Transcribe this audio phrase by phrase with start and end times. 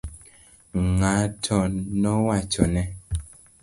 [0.97, 1.57] Ng'ato
[2.01, 2.83] nowachone.